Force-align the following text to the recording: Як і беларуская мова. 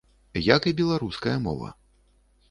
Як 0.45 0.63
і 0.71 0.71
беларуская 0.79 1.35
мова. 1.43 1.69